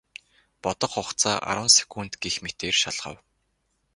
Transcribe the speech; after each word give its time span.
Бодох 0.61 0.91
хугацаа 0.95 1.37
арван 1.49 1.71
секунд 1.77 2.11
гэх 2.23 2.35
мэтээр 2.43 2.75
шалгав. 2.81 3.17